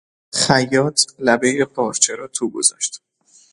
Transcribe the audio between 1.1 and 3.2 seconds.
لبهٔ پارچه را تو گذاشت.